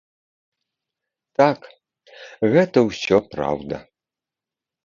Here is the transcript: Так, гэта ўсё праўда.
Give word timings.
Так, 1.41 1.59
гэта 2.57 2.77
ўсё 2.89 3.17
праўда. 3.37 3.75